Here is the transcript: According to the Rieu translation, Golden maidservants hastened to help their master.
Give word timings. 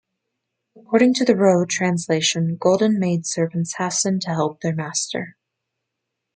According 0.75 1.13
to 1.13 1.25
the 1.25 1.35
Rieu 1.35 1.67
translation, 1.67 2.57
Golden 2.59 2.97
maidservants 2.97 3.75
hastened 3.75 4.23
to 4.23 4.29
help 4.31 4.59
their 4.61 4.73
master. 4.73 5.37